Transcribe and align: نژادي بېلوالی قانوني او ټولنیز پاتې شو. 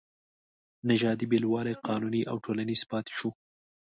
نژادي 0.89 1.25
بېلوالی 1.31 1.75
قانوني 1.87 2.21
او 2.31 2.35
ټولنیز 2.45 2.81
پاتې 2.91 3.11
شو. 3.17 3.29